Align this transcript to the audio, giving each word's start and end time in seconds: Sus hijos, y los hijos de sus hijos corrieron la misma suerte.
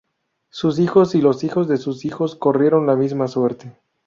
Sus 0.49 0.79
hijos, 0.79 1.13
y 1.13 1.21
los 1.21 1.43
hijos 1.43 1.67
de 1.67 1.77
sus 1.77 2.05
hijos 2.05 2.35
corrieron 2.35 2.87
la 2.87 2.95
misma 2.95 3.27
suerte. 3.27 3.77